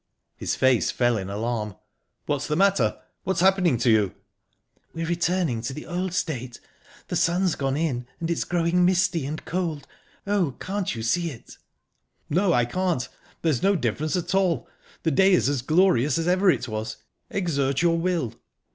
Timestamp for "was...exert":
16.67-17.83